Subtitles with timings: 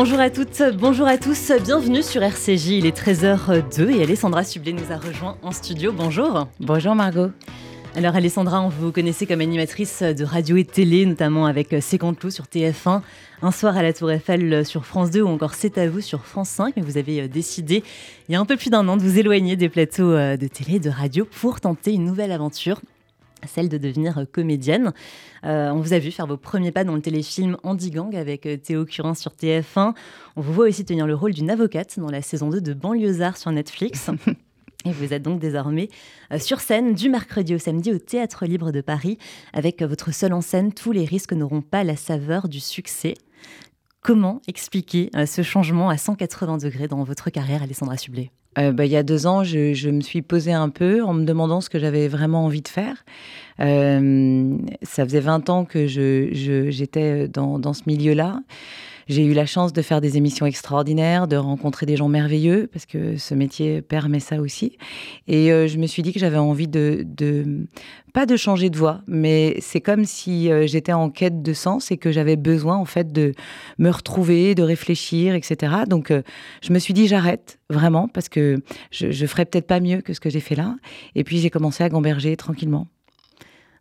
[0.00, 2.68] Bonjour à toutes, bonjour à tous, bienvenue sur RCJ.
[2.68, 5.90] Il est 13h02 et Alessandra Sublet nous a rejoint en studio.
[5.90, 6.46] Bonjour.
[6.60, 7.32] Bonjour Margot.
[7.96, 12.30] Alors Alessandra, on vous connaissez comme animatrice de radio et télé, notamment avec C'est Cantelou
[12.30, 13.00] sur TF1,
[13.42, 16.24] Un soir à la Tour Eiffel sur France 2 ou encore C'est à vous sur
[16.24, 16.74] France 5.
[16.76, 17.82] Mais vous avez décidé,
[18.28, 20.76] il y a un peu plus d'un an, de vous éloigner des plateaux de télé
[20.76, 22.80] et de radio pour tenter une nouvelle aventure
[23.46, 24.92] celle de devenir comédienne.
[25.44, 28.46] Euh, on vous a vu faire vos premiers pas dans le téléfilm Andy Gang avec
[28.46, 29.94] euh, Théo Curin sur TF1.
[30.36, 33.36] On vous voit aussi tenir le rôle d'une avocate dans la saison 2 de Banlieusard
[33.36, 34.10] sur Netflix.
[34.84, 35.88] Et vous êtes donc désormais
[36.32, 39.18] euh, sur scène du mercredi au samedi au Théâtre Libre de Paris
[39.52, 43.14] avec votre seule en scène Tous les risques n'auront pas la saveur du succès.
[44.00, 48.30] Comment expliquer ce changement à 180 degrés dans votre carrière, Alessandra Sublet?
[48.58, 51.24] Euh, bah, il y a deux ans, je, me suis posée un peu en me
[51.24, 53.04] demandant ce que j'avais vraiment envie de faire.
[53.60, 58.40] Euh, ça faisait 20 ans que j'étais dans, dans, ce milieu-là.
[59.08, 62.84] J'ai eu la chance de faire des émissions extraordinaires, de rencontrer des gens merveilleux, parce
[62.84, 64.76] que ce métier permet ça aussi.
[65.26, 67.06] Et euh, je me suis dit que j'avais envie de,
[68.12, 71.90] pas de changer de voie, mais c'est comme si euh, j'étais en quête de sens
[71.90, 73.32] et que j'avais besoin en fait de
[73.78, 75.72] me retrouver, de réfléchir, etc.
[75.86, 76.22] Donc euh,
[76.62, 78.56] je me suis dit j'arrête vraiment parce que
[78.90, 80.76] je, je ferais peut-être pas mieux que ce que j'ai fait là.
[81.14, 82.86] Et puis j'ai commencé à gamberger tranquillement.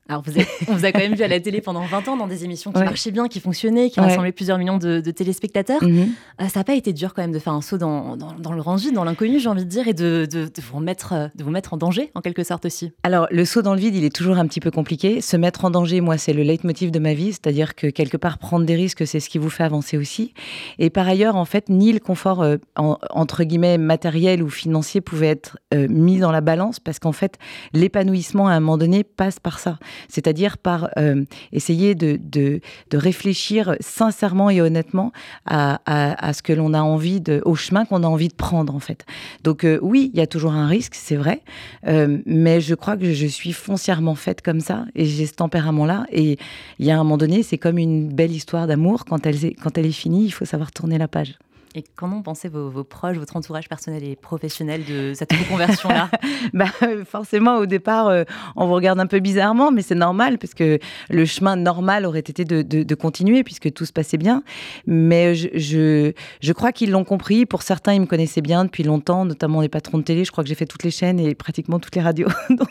[0.10, 0.32] Alors, vous
[0.68, 2.72] on vous a quand même vu à la télé pendant 20 ans dans des émissions
[2.72, 5.84] qui marchaient bien, qui fonctionnaient, qui rassemblaient plusieurs millions de, téléspectateurs.
[5.84, 6.10] Mhm.
[6.42, 8.62] Euh, ça n'a pas été dur quand même de faire un saut dans, dans, le
[8.62, 11.50] grand vide, dans l'inconnu, j'ai envie de dire, et de, de, vous mettre, de vous
[11.50, 12.92] mettre en danger, en quelque sorte aussi.
[13.04, 15.22] Alors, le saut dans le vide, il est toujours un petit peu compliqué.
[15.22, 18.38] Se mettre en danger, moi, c'est le leitmotiv de ma vie, c'est-à-dire que quelque part,
[18.38, 20.34] prendre des risques, c'est ce qui vous fait avancer aussi.
[20.80, 25.28] Et par ailleurs, en fait, ni le confort, euh, entre guillemets, matériel ou financier pouvait
[25.28, 27.38] être euh, mis dans la balance, parce qu'en fait,
[27.74, 29.78] l'épanouissement, à un moment donné, passe par ça
[30.10, 32.62] c'est-à-dire par euh, essayer de, de,
[32.94, 35.12] réfléchir sincèrement et honnêtement
[35.46, 38.74] à, à, ce que l'on a envie de, au chemin qu'on a envie de prendre
[38.76, 39.06] en fait.
[39.44, 41.42] Donc euh, oui, il y a toujours un risque, c'est vrai,
[41.88, 46.06] euh, mais je crois que je suis foncièrement faite comme ça et j'ai ce tempérament-là.
[46.12, 46.38] Et
[46.80, 49.06] il y a un moment donné, c'est comme une belle histoire d'amour.
[49.06, 51.38] Quand elle, quand elle est finie, il faut savoir tourner la page.
[51.78, 56.10] Et comment pensaient vos, vos, proches, votre entourage personnel et professionnel de cette reconversion-là
[56.54, 56.66] bah,
[57.06, 58.24] Forcément, au départ, euh,
[58.56, 60.80] on vous regarde un peu bizarrement, mais c'est normal, parce que
[61.12, 64.42] le chemin normal aurait été de, de, continuer, puisque tout se passait bien.
[64.88, 67.46] Mais je, je, je crois qu'ils l'ont compris.
[67.46, 70.26] Pour certains, ils me connaissaient bien depuis longtemps, notamment les patrons de télé.
[70.26, 72.30] Je crois que j'ai fait toutes les chaînes et pratiquement toutes les radios.
[72.50, 72.70] Donc...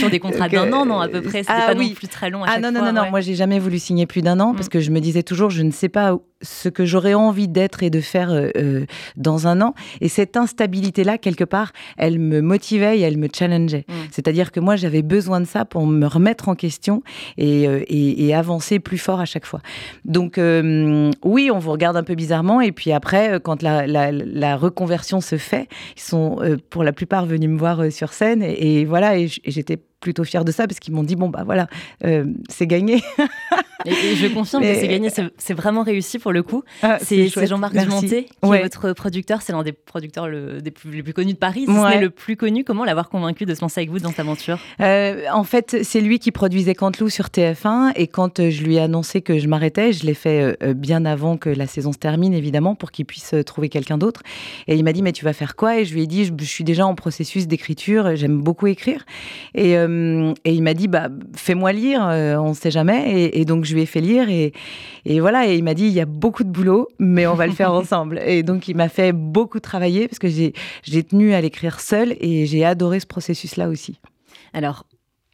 [0.00, 1.90] sur, des contrats d'un an, non, à peu près C'était ah, pas oui.
[1.90, 3.78] non plus très long à ah, chaque non, non, non, non, moi, j'ai jamais voulu
[3.78, 4.70] signer plus d'un an, parce mm.
[4.70, 7.90] que je me disais toujours, je ne sais pas ce que j'aurais envie d'être et
[7.90, 9.74] de faire euh, euh, dans un an.
[10.00, 13.84] Et cette instabilité-là, quelque part, elle me motivait et elle me challengeait.
[13.88, 13.92] Mm.
[14.10, 17.02] C'est-à-dire que moi, j'avais besoin de ça pour me remettre en question
[17.36, 19.60] et, euh, et, avancer plus fort à chaque fois.
[20.04, 22.60] Donc, oui, on vous regarde un peu bizarrement.
[22.60, 26.38] Et puis après, quand la, la, reconversion se fait, ils sont
[26.70, 28.42] pour la plupart venus me voir sur scène.
[28.42, 31.68] Et, voilà, et j'étais plutôt fière de ça parce qu'ils m'ont dit bon bah voilà
[32.48, 33.02] c'est gagné.
[33.86, 36.62] Et, je confirme que c'est gagné, c'est vraiment réussi pour le coup.
[36.82, 40.90] Ah, c'est Jean-Marc Dumonté qui est votre producteur, c'est l'un des producteurs le, des plus,
[40.90, 42.64] les plus connus de Paris, si ce le plus connu.
[42.64, 46.00] Comment l'avoir convaincu de se lancer avec vous dans cette aventure euh, En fait, c'est
[46.00, 49.48] lui qui produisait Canteloup sur TF1 et quand euh, je lui ai annoncé que je
[49.48, 53.06] m'arrêtais, je l'ai fait euh, bien avant que la saison se termine évidemment pour qu'il
[53.06, 54.22] puisse trouver quelqu'un d'autre.
[54.66, 55.78] Et il m'a dit mais tu vas faire quoi?
[55.78, 59.04] Et je lui ai dit je, suis déjà en processus d'écriture, j'aime beaucoup écrire.
[59.54, 59.76] Et,
[60.44, 63.12] et il m'a dit bah fais-moi lire, on ne sait jamais.
[63.12, 64.52] Et, et donc je lui ai fait lire et,
[65.04, 67.46] et voilà, et il m'a dit il y a beaucoup de boulot, mais on va
[67.46, 68.20] le faire ensemble.
[68.24, 72.46] Et donc il m'a fait beaucoup travailler parce que j'ai tenu à l'écrire seul et
[72.46, 74.00] j'ai adoré ce processus-là aussi.
[74.52, 74.84] Alors,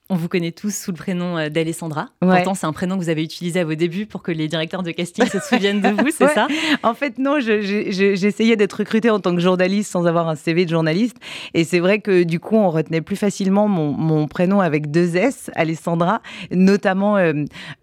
[0.09, 2.09] on vous connaît tous sous le prénom euh, d'Alessandra.
[2.21, 4.85] Pourtant, c'est un prénom que vous avez utilisé à vos débuts pour que les directeurs
[4.85, 6.47] de casting se souviennent de vous, c'est ça?
[6.85, 10.71] En fait, non, j'essayais d'être recrutée en tant que journaliste sans avoir un CV de
[10.71, 11.17] journaliste.
[11.55, 15.51] Et c'est vrai que du coup, on retenait plus facilement mon, prénom avec deux S,
[15.55, 16.21] Alessandra,
[16.51, 17.33] notamment euh,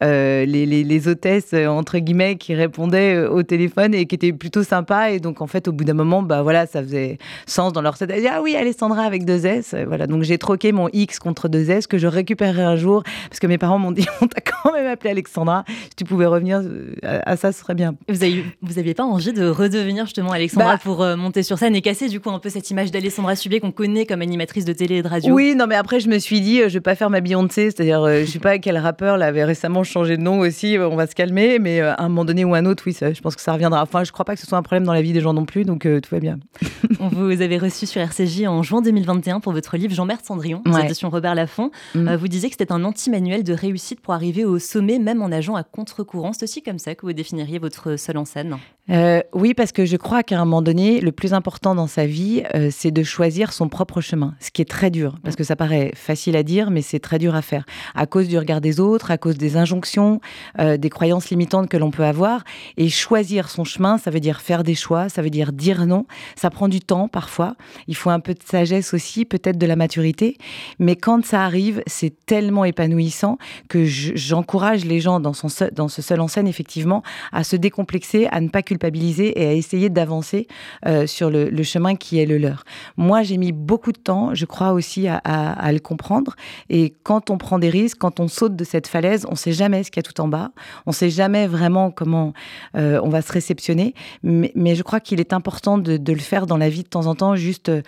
[0.03, 5.09] euh, les, hôtesses, entre guillemets, qui répondaient au téléphone et qui étaient plutôt sympas.
[5.09, 7.18] Et donc, en fait, au bout d'un moment, bah voilà, ça faisait
[7.48, 8.13] sens dans leur tête.
[8.31, 9.75] Ah oui, Alessandra avec deux S.
[9.88, 13.39] Voilà, donc j'ai troqué mon X contre deux S que je récupérerai un jour, parce
[13.39, 16.62] que mes parents m'ont dit, on t'a quand même appelé Alexandra, si tu pouvais revenir
[16.63, 17.95] euh, à, ça, ce serait bien.
[18.07, 18.18] Vous
[18.62, 21.81] vous aviez pas envie de redevenir justement Alexandra bah pour euh, monter sur scène et
[21.81, 24.95] casser du coup un peu cette image d'Alexandra Subier qu'on connaît comme animatrice de télé
[24.95, 25.33] et de radio?
[25.33, 27.71] Oui, non mais après je me suis dit, euh, je vais pas faire ma Beyoncé,
[27.71, 31.07] c'est-à-dire je sais pas quel rappeur là, avait récemment changé de nom aussi, on va
[31.07, 33.42] se calmer, mais à un moment donné ou un autre, oui, ça, je pense que
[33.42, 33.81] ça reviendra.
[33.81, 35.45] Enfin, je crois pas que ce soit un problème dans la vie des gens non
[35.45, 36.39] plus, donc tout va bien.
[37.00, 40.86] on vous avez reçu sur RCJ en juin 2021 pour votre livre Jean-Bert Cendrillon, ouais.
[40.86, 41.71] éditions Robert Laffont.
[42.17, 45.55] Vous disiez que c'était un anti-manuel de réussite pour arriver au sommet, même en nageant
[45.55, 46.33] à contre-courant.
[46.33, 48.57] C'est aussi comme ça que vous définiriez votre seul en scène?
[48.89, 52.05] Euh, oui, parce que je crois qu'à un moment donné, le plus important dans sa
[52.05, 55.45] vie, euh, c'est de choisir son propre chemin, ce qui est très dur, parce que
[55.45, 57.65] ça paraît facile à dire, mais c'est très dur à faire,
[57.95, 60.19] à cause du regard des autres, à cause des injonctions,
[60.59, 62.44] euh, des croyances limitantes que l'on peut avoir.
[62.75, 66.05] Et choisir son chemin, ça veut dire faire des choix, ça veut dire dire non.
[66.35, 67.55] Ça prend du temps parfois.
[67.88, 70.38] Il faut un peu de sagesse aussi, peut-être de la maturité.
[70.77, 73.38] Mais quand ça arrive, c'est tellement épanouissant
[73.69, 78.50] que j'encourage les gens dans, ce seul en scène, effectivement, à se décomplexer, à ne
[78.50, 80.48] pas culpabiliser et à essayer d'avancer
[80.86, 82.66] euh, sur le, chemin qui est le leur.
[82.98, 86.36] Moi, j'ai mis beaucoup de temps, je crois aussi, à, le comprendre.
[86.69, 89.54] Et quand on prend des risques, quand on saute de cette falaise, on ne sait
[89.54, 90.51] jamais ce qu'il y a tout en bas.
[90.86, 92.34] On ne sait jamais vraiment comment
[92.75, 93.94] euh, on va se réceptionner.
[94.24, 97.16] Mais, je crois qu'il est important de, le faire dans la vie de temps en
[97.16, 97.81] temps, juste euh,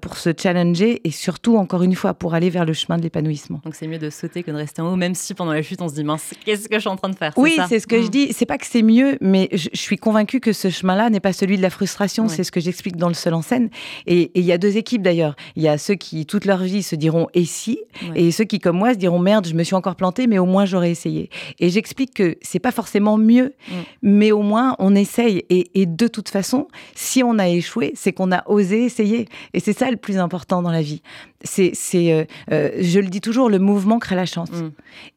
[0.00, 3.47] pour se challenger et surtout, encore une fois, pour aller vers le chemin de l'épanouissement.
[3.50, 5.80] Donc c'est mieux de sauter que de rester en haut, même si pendant la chute,
[5.80, 7.86] on se dit, mince, qu'est-ce que je suis en train de faire Oui, c'est ce
[7.86, 8.10] que je mm.
[8.10, 8.32] dis.
[8.32, 11.32] C'est pas que c'est mieux, mais je, je suis convaincue que ce chemin-là n'est pas
[11.32, 12.28] celui de la frustration.
[12.28, 13.70] C'est ce que j'explique dans le seul en scène.
[14.06, 15.36] Et il y a deux équipes d'ailleurs.
[15.56, 17.78] Il y a ceux qui, toute leur vie, se diront et si,
[18.14, 20.46] et ceux qui, comme moi, se diront merde, je me suis encore planté, mais au
[20.46, 21.30] moins j'aurais essayé.
[21.58, 23.54] Et j'explique que c'est pas forcément mieux,
[24.02, 25.44] mais au moins on essaye.
[25.50, 29.26] Et, de toute façon, si on a échoué, c'est qu'on a osé essayer.
[29.54, 31.02] Et c'est ça le plus important dans la vie.
[31.44, 34.50] C'est, euh, euh, je le dis toujours, le mouvement crée la chance.
[34.50, 34.70] Mm.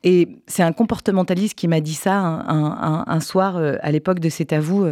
[0.03, 4.53] Et c'est un comportementaliste qui m'a dit ça un, soir euh, à l'époque de C'est
[4.53, 4.85] à vous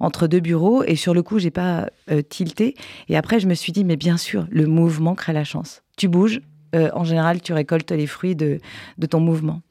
[0.00, 2.74] entre deux bureaux et sur le coup, j'ai pas euh, tilté.
[3.08, 5.82] Et après, je me suis dit, mais bien sûr, le mouvement crée la chance.
[5.96, 6.40] Tu bouges,
[6.74, 8.60] euh, en général, tu récoltes les fruits de,
[8.98, 9.62] de ton mouvement.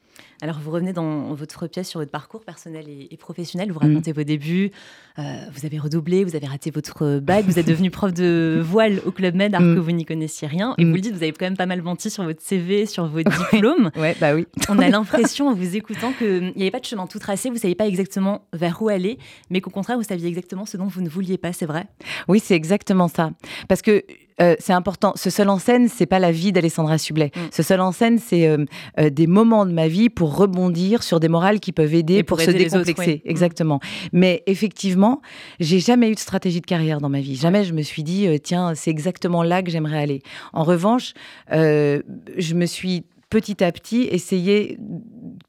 [0.45, 3.71] Alors, vous revenez dans votre pièce sur votre parcours personnel et, professionnel.
[3.71, 4.15] Vous racontez mm.
[4.15, 4.71] vos débuts.
[5.17, 5.21] Euh,
[5.51, 9.11] vous avez redoublé, vous avez raté votre bac, vous êtes devenu prof de voile au
[9.11, 9.73] Club Med alors mm.
[9.73, 10.75] que vous n'y connaissiez rien.
[10.77, 10.93] Et vous mm.
[10.93, 13.89] le dites, vous avez quand même pas mal menti sur votre CV, sur vos diplômes.
[13.95, 14.45] ouais, bah oui.
[14.69, 17.49] On a l'impression, en vous écoutant, qu'il n'y avait pas de chemin tout tracé.
[17.49, 19.17] Vous ne saviez pas exactement vers où aller,
[19.49, 21.53] mais qu'au contraire, vous saviez exactement ce dont vous ne vouliez pas.
[21.53, 21.87] C'est vrai?
[22.27, 23.31] Oui, c'est exactement ça.
[23.67, 24.03] Parce que
[24.41, 25.13] euh, c'est important.
[25.15, 27.31] Ce seul en scène, c'est pas la vie d'Alessandra Sublet.
[27.35, 27.39] Mm.
[27.51, 28.65] Ce seul en scène, c'est euh,
[28.99, 32.39] euh, des moments de ma vie pour rebondir sur des morales qui peuvent aider pour,
[32.41, 33.21] se décomplexer.
[33.25, 33.29] Mm.
[33.29, 33.79] Exactement.
[34.11, 35.21] Mais effectivement,
[35.59, 37.35] j'ai jamais eu de stratégie de carrière dans ma vie.
[37.35, 40.21] Jamais je me suis dit, tiens, c'est exactement là que j'aimerais aller.
[40.53, 41.13] En revanche,
[41.51, 44.77] je me suis petit à petit essayer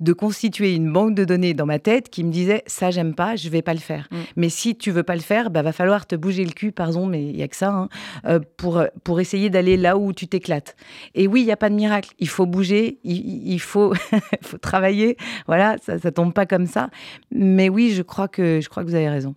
[0.01, 3.37] de constituer une banque de données dans ma tête qui me disait ça j'aime pas,
[3.37, 4.09] je vais pas le faire.
[4.11, 4.17] Mm.
[4.37, 7.07] Mais si tu veux pas le faire, bah va falloir te bouger le cul, pardon,
[7.07, 7.89] mais il y a que ça hein,
[8.27, 10.77] euh, pour pour essayer d'aller là où tu t'éclates.
[11.15, 12.11] Et oui, il y a pas de miracle.
[12.19, 13.95] Il faut bouger, il, faut
[14.43, 15.17] faut travailler.
[15.47, 16.91] Voilà, ça ça tombe pas comme ça.
[17.31, 19.35] Mais oui, je crois que je crois que vous avez raison.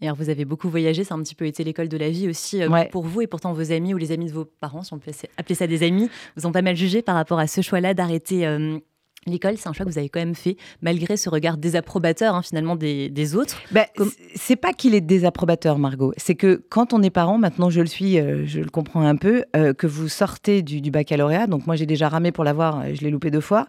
[0.00, 2.08] Et alors, vous avez beaucoup voyagé, ça a un petit peu été l'école de la
[2.08, 4.82] vie aussi euh, pour vous, et pourtant vos amis ou les amis de vos parents,
[4.82, 7.46] si on peut appeler ça des amis, vous ont pas mal jugé par rapport à
[7.46, 8.78] ce choix-là d'arrêter euh,
[9.26, 12.40] L'école, c'est un choix que vous avez quand même fait, malgré ce regard désapprobateur hein,
[12.40, 13.60] finalement des, autres.
[13.70, 13.84] Bah,
[14.34, 16.14] C'est pas qu'il est désapprobateur, Margot.
[16.16, 19.16] C'est que quand on est parent, maintenant je le suis, euh, je le comprends un
[19.16, 21.48] peu, euh, que vous sortez du, baccalauréat.
[21.48, 23.68] Donc moi j'ai déjà ramé pour l'avoir, euh, je l'ai loupé deux fois,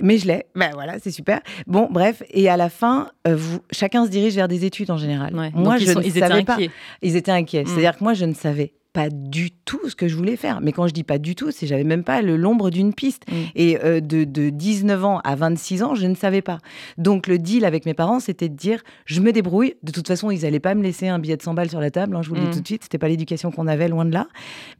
[0.00, 0.46] mais je l'ai.
[0.54, 1.40] Ben voilà, c'est super.
[1.66, 5.34] Bon, bref, et à la fin, vous, chacun se dirige vers des études en général.
[5.34, 6.56] Moi, je ne ils savais pas.
[7.02, 7.64] Ils étaient inquiets.
[7.64, 7.66] Mm.
[7.66, 10.62] C'est-à-dire que moi je ne savais pas du tout ce que je voulais faire.
[10.62, 13.24] Mais quand je dis pas du tout, c'est j'avais même pas l'ombre d'une piste.
[13.30, 13.34] Mm.
[13.54, 16.60] Et euh, de, 19 ans à 26 ans, je ne savais pas.
[16.96, 19.74] Donc le deal avec mes parents, c'était de dire je me débrouille.
[19.82, 21.90] De toute façon, ils allaient pas me laisser un billet de 100 balles sur la
[21.90, 22.16] table.
[22.16, 22.52] Hein, je vous le dis mm.
[22.52, 24.28] tout de suite, c'était pas l'éducation qu'on avait, loin de là.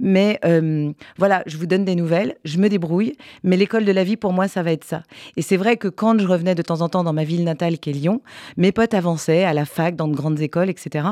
[0.00, 3.12] Mais euh, voilà, je vous donne des nouvelles, je me débrouille.
[3.44, 5.02] Mais l'école de la vie, pour moi, ça va être ça.
[5.36, 7.78] Et c'est vrai que quand je revenais de temps en temps dans ma ville natale,
[7.78, 8.22] qui est Lyon,
[8.56, 11.06] mes potes avançaient à la fac, dans de grandes écoles, etc.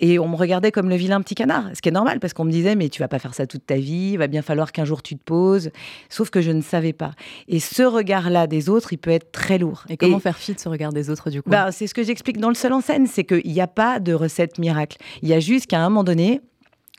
[0.00, 2.44] Et on me regardait comme le vilain petit canard, ce qui est normal parce qu'on
[2.44, 4.70] me disait, mais tu vas pas faire ça toute ta vie, il va bien falloir
[4.70, 5.70] qu'un jour tu te poses.
[6.08, 7.10] Sauf que je ne savais pas.
[7.48, 9.84] Et ce regard-là des autres, il peut être très lourd.
[9.88, 11.50] Et comment faire fi de ce regard des autres, du coup?
[11.50, 13.98] Bah, C'est ce que j'explique dans le seul en scène, c'est qu'il n'y a pas
[13.98, 14.98] de recette miracle.
[15.22, 16.40] Il y a juste qu'à un moment donné,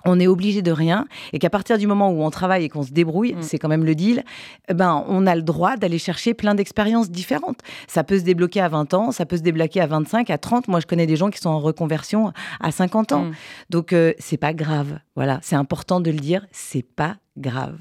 [0.05, 2.83] on est obligé de rien et qu'à partir du moment où on travaille et qu'on
[2.83, 3.41] se débrouille, mm.
[3.41, 4.23] c'est quand même le deal,
[4.69, 7.59] eh ben on a le droit d'aller chercher plein d'expériences différentes.
[7.87, 10.67] Ça peut se débloquer à 20 ans, ça peut se débloquer à 25, à 30.
[10.67, 13.25] Moi, je connais des gens qui sont en reconversion à 50 ans.
[13.25, 13.33] Mm.
[13.69, 14.99] Donc euh, c'est pas grave.
[15.15, 17.77] Voilà, c'est important de le dire, c'est pas grave.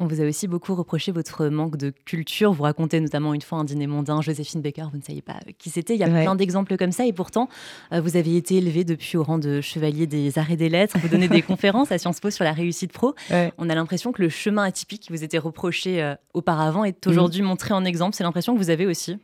[0.00, 2.52] On vous a aussi beaucoup reproché votre manque de culture.
[2.52, 5.70] Vous racontez notamment une fois un dîner mondain, Joséphine Baker, vous ne saviez pas qui
[5.70, 5.94] c'était.
[5.94, 7.04] Il y a plein d'exemples comme ça.
[7.04, 7.48] Et pourtant,
[7.92, 10.96] euh, vous avez été élevé depuis au rang de chevalier des arts et des lettres.
[11.02, 13.16] Vous donnez des conférences à Sciences Po sur la réussite pro.
[13.58, 17.42] On a l'impression que le chemin atypique qui vous était reproché euh, auparavant est aujourd'hui
[17.42, 17.48] mhm.
[17.48, 18.14] montré en exemple.
[18.14, 19.18] C'est l'impression que vous avez aussi?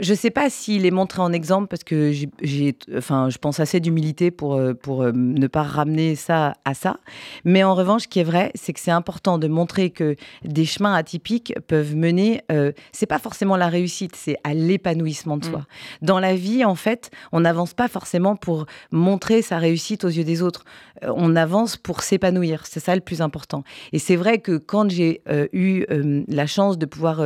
[0.00, 2.10] Je ne sais pas s'il est montré en exemple parce que
[2.42, 6.98] j'ai, enfin, je pense assez d'humilité pour, euh, pour ne pas ramener ça à ça.
[7.44, 10.48] Mais en revanche, ce qui est vrai, c'est que c'est important de montrer que que
[10.48, 15.44] des chemins atypiques peuvent mener, euh, c'est pas forcément la réussite, c'est à l'épanouissement de
[15.44, 15.60] soi.
[15.60, 16.06] Mm.
[16.06, 20.24] Dans la vie, en fait, on n'avance pas forcément pour montrer sa réussite aux yeux
[20.24, 20.64] des autres.
[21.04, 22.66] Euh, on avance pour s'épanouir.
[22.66, 23.64] C'est ça le plus important.
[23.92, 25.84] Et c'est vrai que quand j'ai euh, eu
[26.28, 27.22] la chance de pouvoir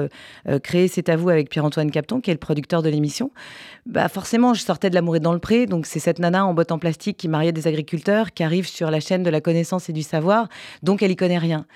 [0.63, 3.31] créer C'est à avec Pierre-Antoine Capton, qui est le producteur de l'émission,
[3.87, 5.67] bah forcément, je sortais de l'amour et dans le pré.
[5.67, 8.91] Donc, c'est cette nana en botte en plastique qui mariait des agriculteurs, qui arrive sur
[8.91, 10.49] la chaîne de la connaissance et du savoir.
[10.83, 11.67] Donc, elle y connaît rien.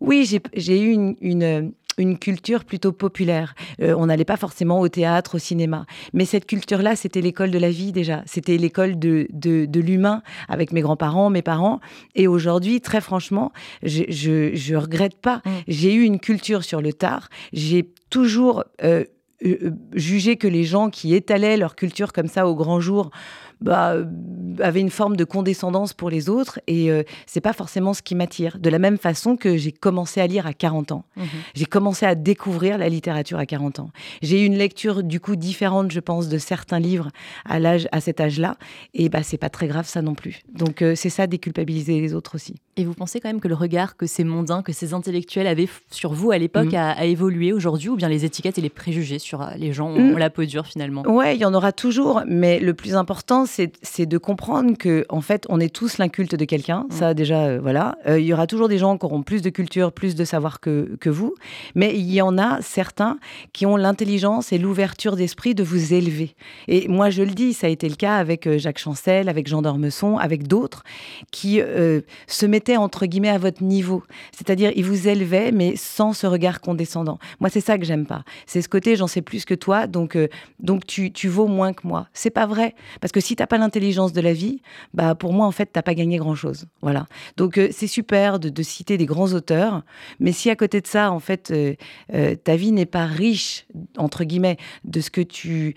[0.00, 1.72] Oui, j'ai eu une,
[2.18, 3.54] culture plutôt populaire.
[3.80, 5.86] Euh, on n'allait pas forcément au théâtre, au cinéma.
[6.12, 8.22] Mais cette culture-là, c'était l'école de la vie déjà.
[8.26, 11.80] C'était l'école de, de, l'humain avec mes grands-parents, mes parents.
[12.14, 13.52] Et aujourd'hui, très franchement,
[13.82, 15.42] je, je, regrette pas.
[15.44, 15.50] Mm.
[15.68, 17.28] J'ai eu une culture sur le tard.
[17.52, 19.04] J'ai toujours euh,
[19.44, 23.10] euh, jugé que les gens qui étalaient leur culture comme ça au grand jour
[23.60, 23.96] bah,
[24.60, 28.14] avait une forme de condescendance pour les autres et euh, c'est pas forcément ce qui
[28.14, 28.58] m'attire.
[28.58, 31.04] De la même façon que j'ai commencé à lire à 40 ans.
[31.16, 31.26] Mhm.
[31.54, 33.90] J'ai commencé à découvrir la littérature à 40 ans.
[34.22, 37.10] J'ai eu une lecture du coup différente, je pense, de certains livres
[37.44, 38.56] à l'âge à cet âge-là
[38.94, 40.40] et bah c'est pas très grave ça non plus.
[40.52, 42.54] Donc euh, c'est ça déculpabiliser les autres aussi.
[42.76, 45.68] Et vous pensez quand même que le regard que ces mondains, que ces intellectuels avaient
[45.90, 46.76] sur vous à l'époque mhm.
[46.76, 50.14] a, évolué aujourd'hui ou bien les étiquettes et les préjugés sur euh, les gens ont,
[50.14, 50.18] mm.
[50.18, 51.02] la peau dure finalement?
[51.02, 55.20] Ouais, il y en aura toujours, mais le plus important c'est de comprendre que en
[55.20, 56.86] fait, on est tous l'inculte de quelqu'un.
[56.88, 56.92] Mm.
[56.92, 57.96] Ça, déjà, euh, voilà.
[58.06, 60.60] Euh, il y aura toujours des gens qui auront plus de culture, plus de savoir
[60.60, 61.34] que, que vous.
[61.74, 63.18] Mais il y en a certains
[63.52, 66.34] qui ont l'intelligence et l'ouverture d'esprit de vous élever.
[66.68, 69.48] Et moi, je le dis, ça a été le cas avec euh, Jacques Chancel, avec
[69.48, 70.82] Jean d'Ormesson, avec d'autres
[71.32, 71.60] qui
[72.26, 74.02] se mettaient entre guillemets à votre niveau.
[74.32, 77.18] C'est-à-dire, ils vous élevaient, mais sans ce regard condescendant.
[77.40, 78.24] Moi, c'est ça que j'aime pas.
[78.46, 80.16] C'est ce côté, j'en sais plus que toi, donc,
[80.60, 82.06] donc tu, tu vaux moins que moi.
[82.12, 82.74] C'est pas vrai.
[83.00, 84.60] Parce que si t'as pas l'intelligence de la vie,
[84.94, 86.66] bah pour moi en fait t'as pas gagné grand chose.
[86.82, 87.06] Voilà.
[87.36, 89.82] Donc euh, c'est super de, citer des grands auteurs,
[90.18, 91.74] mais si à côté de ça en fait euh,
[92.14, 93.66] euh, ta vie n'est pas riche
[93.96, 95.74] entre guillemets de ce que tu,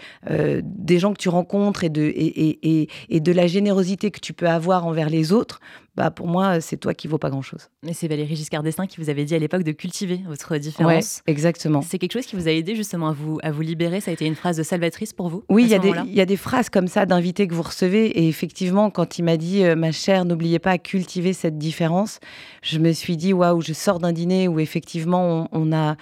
[0.63, 4.49] des gens que tu rencontres et de et, et, de la générosité que tu peux
[4.49, 5.59] avoir envers les autres,
[5.95, 7.69] bah pour moi, c'est toi qui vaut pas grand-chose.
[7.85, 11.21] Et c'est Valérie Giscard d'Estaing qui vous avait dit à l'époque de cultiver votre différence.
[11.27, 11.81] exactement.
[11.81, 14.13] C'est quelque chose qui vous a aidé justement à vous, à vous libérer Ça a
[14.13, 16.87] été une phrase de salvatrice pour vous Oui, il y, y, a des phrases comme
[16.87, 18.05] ça d'invités que vous recevez.
[18.07, 22.19] Et effectivement, quand il m'a dit, euh, ma chère, n'oubliez pas à cultiver cette différence,
[22.63, 25.97] je me suis dit, waouh, je sors d'un dîner où effectivement on a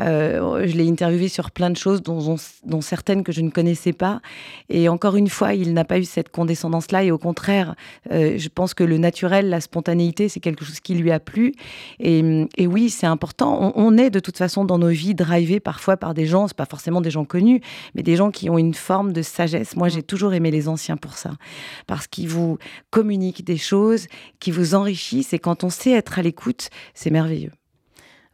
[0.00, 4.20] euh, je l'ai interviewé sur plein de choses, dont, certaines que je ne connaissais pas.
[4.68, 7.04] Et encore une fois, il n'a pas eu cette condescendance-là.
[7.04, 7.74] Et au contraire,
[8.10, 11.52] euh, je pense que le naturel, la spontanéité, c'est quelque chose qui lui a plu.
[11.98, 12.22] Et,
[12.66, 13.72] oui, c'est important.
[13.74, 16.66] On, est de toute façon dans nos vies drivés parfois par des gens, c'est pas
[16.66, 17.60] forcément des gens connus,
[17.94, 19.76] mais des gens qui ont une forme de sagesse.
[19.76, 21.32] Moi, j'ai toujours aimé les anciens pour ça,
[21.86, 22.58] parce qu'ils vous
[22.90, 24.06] communiquent des choses,
[24.38, 25.32] qui vous enrichissent.
[25.32, 27.50] Et quand on sait être à l'écoute, c'est merveilleux.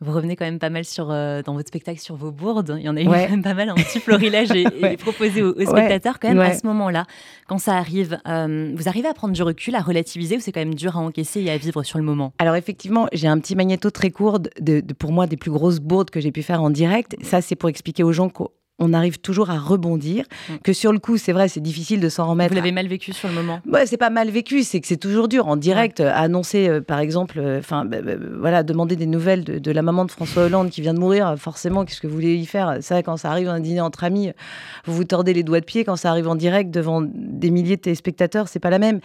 [0.01, 2.77] Vous revenez quand même pas mal sur, euh, dans votre spectacle sur vos bourdes.
[2.79, 5.55] Il y en a eu quand même pas mal, un petit florilège et, proposé aux,
[5.55, 7.07] spectateurs quand même à ce moment-là.
[7.47, 10.61] Quand ça arrive, euh, vous arrivez à prendre du recul, à relativiser ou c'est quand
[10.61, 12.35] même dur à encaisser et à vivre sur le moment?
[12.39, 16.11] Alors effectivement, j'ai un petit magnéto très court de, pour moi des plus grosses bourdes
[16.11, 17.17] que j'ai pu faire en direct.
[17.23, 20.25] Ça, c'est pour expliquer aux gens qu'au on arrive toujours à rebondir.
[20.49, 20.55] Mm.
[20.63, 22.51] Que sur le coup, c'est vrai, c'est difficile de s'en remettre.
[22.51, 23.61] Vous l'avez mal vécu sur le moment?
[23.67, 25.49] Ouais, c'est pas mal vécu, c'est que c'est toujours dur.
[25.49, 29.71] En direct, annoncer, euh, par exemple, euh, enfin, bah, bah, voilà, demander des nouvelles de,
[29.71, 32.47] la maman de François Hollande qui vient de mourir, forcément, qu'est-ce que vous voulez y
[32.47, 32.79] faire?
[32.81, 34.31] Ça, quand ça arrive à un dîner entre amis,
[34.85, 35.85] vous vous tordez les doigts de pied.
[35.85, 39.01] Quand ça arrive en direct devant des milliers de téléspectateurs, c'est pas la même.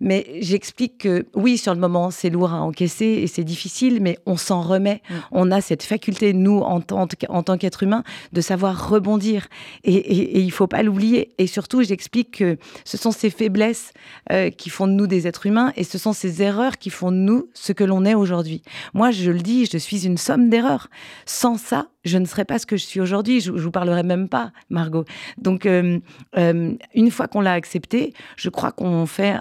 [0.00, 4.18] Mais j'explique que oui, sur le moment, c'est lourd à encaisser et c'est difficile, mais
[4.26, 5.02] on s'en remet.
[5.08, 5.14] Mm.
[5.32, 9.48] On a cette faculté, nous, en, tant, en tant qu'être humain, de savoir rebondir.
[9.84, 11.34] Et, et, et il faut pas l'oublier.
[11.38, 13.92] Et surtout, j'explique que ce sont ces faiblesses
[14.32, 17.10] euh, qui font de nous des êtres humains et ce sont ces erreurs qui font
[17.10, 18.62] de nous ce que l'on est aujourd'hui.
[18.94, 20.88] Moi, je le dis, je suis une somme d'erreurs.
[21.26, 23.40] Sans ça, je ne serais pas ce que je suis aujourd'hui.
[23.40, 25.04] Je, ne vous parlerai même pas, Margot.
[25.36, 25.98] Donc, euh,
[26.36, 29.34] euh, une fois qu'on l'a accepté, je crois qu'on fait,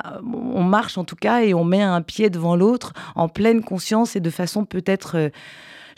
[0.54, 4.16] on marche en tout cas et on met un pied devant l'autre en pleine conscience
[4.16, 5.30] et de façon peut-être euh,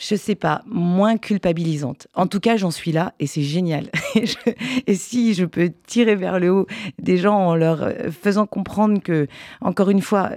[0.00, 2.08] je sais pas, moins culpabilisante.
[2.14, 3.90] En tout cas, j'en suis là et c'est génial.
[4.86, 6.66] et si je peux tirer vers le haut
[6.98, 9.26] des gens en leur faisant comprendre que,
[9.60, 10.30] encore une fois,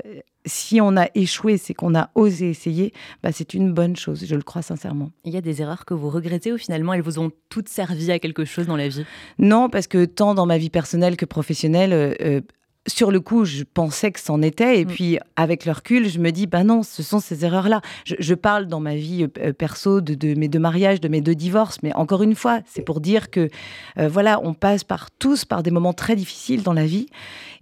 [0.46, 2.94] si on a échoué, c'est qu'on a osé essayer,
[3.24, 5.12] bah c'est une bonne chose, je le crois sincèrement.
[5.24, 8.12] Il y a des erreurs que vous regrettez ou finalement elles vous ont toutes servi
[8.12, 9.06] à quelque chose dans la vie?
[9.40, 12.42] Non, parce que tant dans ma vie personnelle que professionnelle, euh,
[12.88, 14.80] sur le coup, je pensais que c'en était.
[14.82, 14.88] Et mm.
[14.88, 17.82] puis, avec le recul, je me dis, ben non, ce sont ces erreurs-là.
[18.06, 21.78] Je, parle dans ma vie euh, perso de, mes deux mariages, de mes deux divorces.
[21.82, 23.50] Mais encore une fois, c'est pour dire que,
[23.98, 27.08] euh, voilà, on passe par tous par des moments très difficiles dans la vie.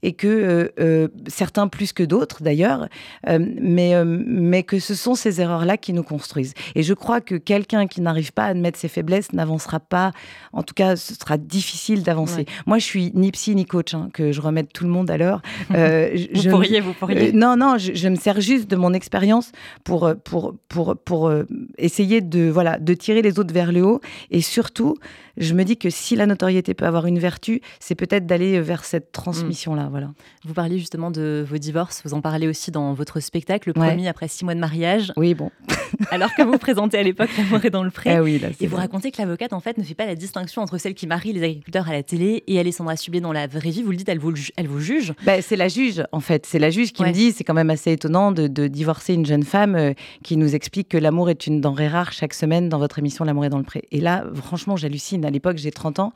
[0.03, 2.87] Et que euh, certains plus que d'autres, d'ailleurs.
[3.27, 6.55] mais, mais que ce sont ces erreurs-là qui nous construisent.
[6.73, 10.11] Et je crois que quelqu'un qui n'arrive pas à admettre ses faiblesses n'avancera pas.
[10.53, 12.47] En tout cas, ce sera difficile d'avancer.
[12.65, 15.41] Moi, je suis ni psy ni coach, hein, que je remette tout le monde l'heure.
[15.73, 17.29] Euh, vous pourriez, vous pourriez.
[17.29, 19.51] Euh, non, non, je, me sers juste de mon expérience
[19.83, 21.31] pour, euh, pour, pour, pour
[21.77, 24.01] essayer de, voilà, de tirer les autres vers le haut.
[24.29, 24.95] Et surtout,
[25.37, 28.83] je me dis que si la notoriété peut avoir une vertu, c'est peut-être d'aller vers
[28.83, 29.87] cette transmission-là.
[29.89, 30.11] Voilà.
[30.45, 34.07] Vous parliez justement de vos divorces, vous en parlez aussi dans votre spectacle, le premier
[34.07, 35.13] après six mois de mariage.
[35.17, 35.51] Oui, bon.
[36.11, 38.11] Alors que vous présentez à l'époque L'amour est dans le pré.
[38.11, 40.77] Ah oui, et vous racontez que l'avocate, en fait, ne fait pas la distinction entre
[40.77, 43.83] celle qui marie les agriculteurs à la télé et Alessandra Sublet dans la vraie vie.
[43.83, 45.13] Vous le dites, elle vous, elle vous juge.
[45.25, 46.45] Ben, c'est la juge, en fait.
[46.45, 49.43] C'est la juge qui me dit, c'est quand même assez étonnant de, divorcer une jeune
[49.43, 52.99] femme euh, qui nous explique que l'amour est une denrée rare chaque semaine dans votre
[52.99, 53.83] émission L'amour est dans le pré.
[53.91, 55.20] Et là, franchement, j'hallucine.
[55.25, 56.13] À l'époque, j'ai 30 ans.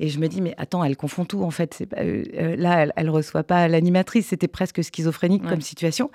[0.00, 1.74] Et je me dis, mais attends, elle confond tout en fait.
[1.74, 4.28] C'est euh, euh, là, elle, ne reçoit pas l'animatrice.
[4.28, 6.10] C'était presque schizophrénique comme situation.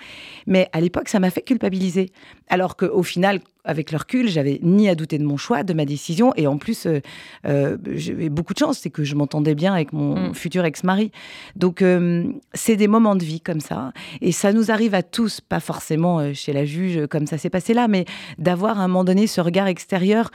[0.48, 2.12] Mais à l'époque, ça m'a fait culpabiliser.
[2.50, 5.86] Alors qu'au final, avec le recul, j'avais ni à douter de mon choix, de ma
[5.86, 7.02] décision, et en plus, euh,
[7.46, 10.34] euh, j'avais beaucoup de chance, c'est que je m'entendais bien avec mon mm.
[10.34, 11.12] futur ex-mari.
[11.56, 12.24] Donc, euh,
[12.54, 16.34] c'est des moments de vie comme ça, et ça nous arrive à tous, pas forcément
[16.34, 18.06] chez la juge comme ça s'est passé là, mais
[18.40, 20.32] d'avoir à un moment donné ce regard extérieur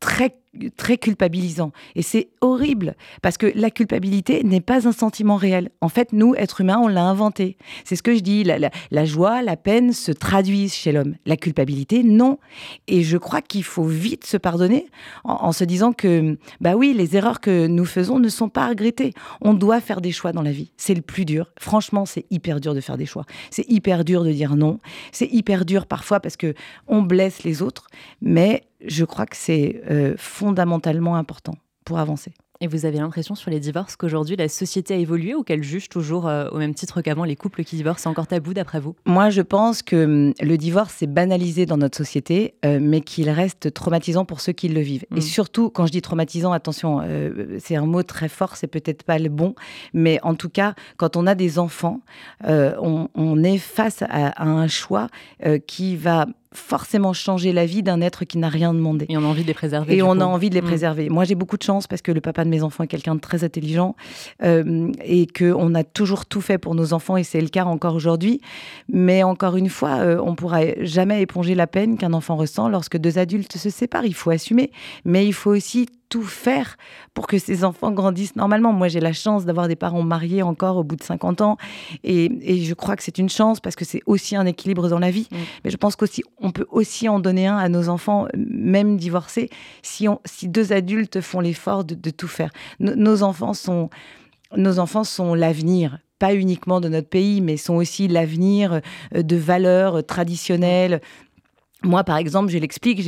[0.00, 0.34] très
[0.76, 1.72] très culpabilisant.
[1.94, 5.70] Et c'est horrible, parce que la culpabilité n'est pas un sentiment réel.
[5.80, 7.56] En fait, nous, êtres humains, on l'a inventé.
[7.84, 11.14] C'est ce que je dis, la, la joie, la peine se traduisent chez l'homme.
[11.26, 12.38] La culpabilité, non.
[12.86, 14.86] Et je crois qu'il faut vite se pardonner
[15.24, 19.12] en, se disant que, bah oui, les erreurs que nous faisons ne sont pas regrettées.
[19.40, 20.72] On doit faire des choix dans la vie.
[20.76, 21.52] C'est le plus dur.
[21.58, 23.24] Franchement, c'est hyper dur de faire des choix.
[23.50, 24.78] C'est hyper dur de dire non.
[25.12, 26.54] C'est hyper dur parfois parce que
[26.86, 27.86] on blesse les autres.
[28.20, 32.32] Mais je crois que c'est euh, fondamentalement important pour avancer.
[32.60, 35.88] Et vous avez l'impression sur les divorces qu'aujourd'hui la société a évolué ou qu'elle juge
[35.88, 38.02] toujours euh, au même titre qu'avant les couples qui divorcent?
[38.02, 38.96] C'est encore tabou d'après vous?
[39.06, 43.30] Moi je pense que hum, le divorce est banalisé dans notre société, euh, mais qu'il
[43.30, 45.04] reste traumatisant pour ceux qui le vivent.
[45.12, 45.20] Et mm.
[45.20, 49.20] surtout, quand je dis traumatisant, attention, euh, c'est un mot très fort, c'est peut-être pas
[49.20, 49.54] le bon,
[49.94, 52.00] mais en tout cas, quand on a des enfants,
[52.44, 55.08] on, est face à un choix
[55.66, 59.06] qui va forcément changer la vie d'un être qui n'a rien demandé.
[59.08, 59.96] Et on a envie de les préserver.
[59.96, 60.66] Et on a envie de les mm.
[60.66, 61.08] préserver.
[61.08, 63.20] Moi, j'ai beaucoup de chance parce que le papa de mes enfants est quelqu'un de
[63.20, 63.96] très intelligent
[64.42, 67.94] euh, et qu'on a toujours tout fait pour nos enfants et c'est le cas encore
[67.94, 68.40] aujourd'hui.
[68.88, 72.96] Mais encore une fois, euh, on pourra jamais éponger la peine qu'un enfant ressent lorsque
[72.96, 74.06] deux adultes se séparent.
[74.06, 74.70] Il faut assumer,
[75.04, 76.76] mais il faut aussi tout faire
[77.14, 78.72] pour que ces enfants grandissent normalement.
[78.72, 81.56] Moi, j'ai la chance d'avoir des parents mariés encore au bout de 50 ans.
[82.04, 82.28] Et,
[82.64, 85.28] je crois que c'est une chance parce que c'est aussi un équilibre dans la vie.
[85.30, 85.36] Mm.
[85.64, 89.50] Mais je pense qu'aussi, on peut aussi en donner un à nos enfants, même divorcés,
[89.82, 92.50] si, on, si deux adultes font l'effort de, tout faire.
[92.80, 93.90] nos enfants sont,
[94.56, 98.80] nos enfants sont l'avenir pas uniquement de notre pays, mais sont aussi l'avenir
[99.14, 101.00] euh, de valeurs traditionnelles,
[101.84, 103.00] moi, par exemple, je l'explique,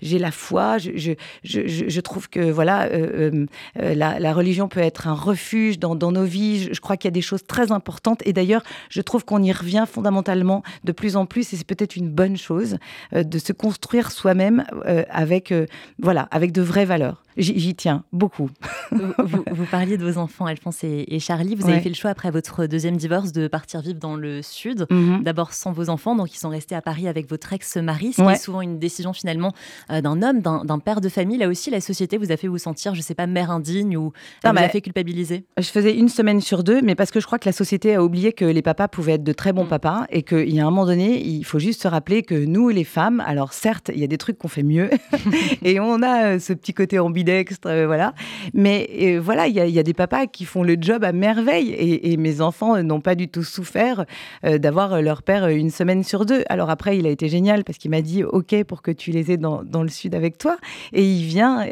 [0.00, 1.12] j'ai la foi, je, je,
[1.44, 3.46] je, je, trouve que voilà, euh, euh,
[3.78, 6.68] euh, la, la, religion peut être un refuge dans, dans nos vies.
[6.72, 8.22] Je, crois qu'il y a des choses très importantes.
[8.24, 11.96] Et d'ailleurs, je trouve qu'on y revient fondamentalement de plus en plus, et c'est peut-être
[11.96, 12.78] une bonne chose
[13.12, 14.64] de se construire soi-même
[15.10, 15.52] avec,
[15.98, 17.25] voilà, avec de vraies valeurs.
[17.36, 18.50] J'y tiens beaucoup.
[18.92, 21.54] vous, vous, parliez de vos enfants, Alphonse et, Charlie.
[21.54, 24.86] Vous avez fait le choix, après votre deuxième divorce, de partir vivre dans le sud.
[24.90, 25.22] Mhm.
[25.22, 28.28] D'abord sans vos enfants, donc ils sont restés à Paris avec votre ex-mari, ce qui
[28.28, 29.52] est souvent une décision finalement
[29.90, 31.36] euh, d'un homme, d'un père de famille.
[31.36, 33.96] Là aussi, la société vous a fait vous sentir, je ne sais pas, mère indigne
[33.96, 35.44] ou ça vous a fait culpabiliser?
[35.58, 38.02] Je faisais une semaine sur deux, mais parce que je crois que la société a
[38.02, 39.68] oublié que les papas pouvaient être de très bons mm.
[39.68, 42.70] papas et qu'il y a un moment donné, il faut juste se rappeler que nous,
[42.70, 44.88] les femmes, alors certes, il y a des trucs qu'on fait mieux
[45.62, 48.14] et on a euh, ce petit côté ambigu euh, voilà.
[48.54, 52.16] Mais euh, voilà, il y, a des papas qui font le job à merveille et,
[52.16, 54.04] mes enfants n'ont pas du tout souffert
[54.44, 56.44] euh, d'avoir leur père une semaine sur deux.
[56.48, 59.30] Alors après, il a été génial parce qu'il m'a dit OK pour que tu les
[59.30, 60.56] aies dans, le sud avec toi.
[60.92, 61.66] Et il vient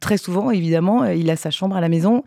[0.00, 2.24] très souvent, évidemment, il a sa chambre à la maison.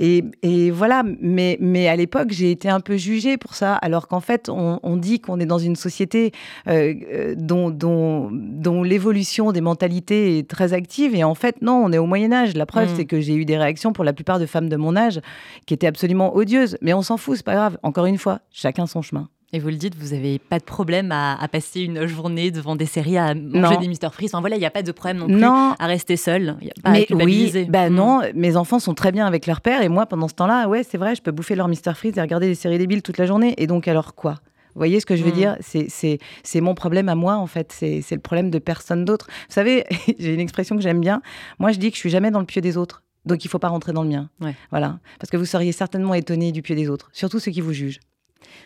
[0.00, 4.20] Et, voilà, mais, mais à l'époque, j'ai été un peu jugée pour ça, alors qu'en
[4.20, 6.32] fait, on, dit qu'on est dans une société
[6.66, 11.14] dont, dont, dont l'évolution des mentalités est très active.
[11.14, 12.54] Et en fait, non, on est au Moyen Âge.
[12.54, 12.96] La preuve, mm.
[12.96, 15.20] c'est que j'ai eu des réactions pour la plupart de femmes de mon âge
[15.66, 16.78] qui étaient absolument odieuses.
[16.80, 17.78] Mais on s'en fout, c'est pas grave.
[17.82, 19.28] Encore une fois, chacun son chemin.
[19.52, 22.84] Et vous le dites, vous n'avez pas de problème à, passer une journée devant des
[22.84, 24.30] séries, à manger des Mister Freeze.
[24.34, 26.56] Enfin, voilà, il n'y a pas de problème non plus à rester seul.
[26.84, 30.28] mais oui, bah non, mes enfants sont très bien avec leur père et moi, pendant
[30.28, 32.78] ce temps-là, ouais, c'est vrai, je peux bouffer leur Mister Freeze et regarder des séries
[32.78, 33.54] débiles toute la journée.
[33.56, 34.36] Et donc, alors quoi?
[34.74, 35.34] Vous voyez ce que je veux mm.
[35.34, 35.56] dire?
[35.60, 37.72] C'est mon problème à moi, en fait.
[37.72, 39.26] C'est le problème de personne d'autre.
[39.28, 39.84] Vous savez,
[40.18, 41.22] j'ai une expression que j'aime bien.
[41.58, 43.02] Moi, je dis que je suis jamais dans le pied des autres.
[43.24, 44.30] Donc, il ne faut pas rentrer dans le mien.
[44.70, 45.00] Voilà.
[45.18, 48.00] Parce que vous seriez certainement étonné du pied des autres, surtout ceux qui vous jugent.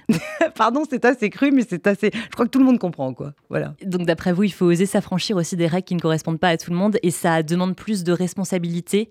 [0.55, 2.11] Pardon, c'est assez cru, mais c'est assez.
[2.13, 3.33] Je crois que tout le monde comprend, quoi.
[3.49, 3.75] Voilà.
[3.85, 6.57] Donc, d'après vous, il faut oser s'affranchir aussi des règles qui ne correspondent pas à
[6.57, 9.09] tout le monde, et ça demande plus de responsabilité,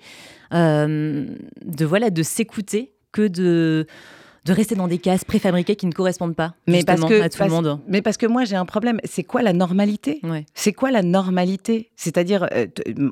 [0.54, 1.26] euh,
[1.66, 3.88] de voilà, de s'écouter que de
[4.46, 7.44] de rester dans des cases préfabriquées qui ne correspondent pas mais parce que, à tout
[7.44, 7.80] le monde.
[7.88, 9.00] Mais parce que moi, j'ai un problème.
[9.04, 10.20] C'est quoi la normalité?
[10.56, 11.92] C'est quoi la normalité?
[11.96, 12.66] C'est-à-dire, euh,